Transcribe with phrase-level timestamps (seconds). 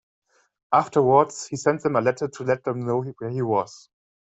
[0.73, 3.87] Afterwards, he sent them a letter to let them know where he was.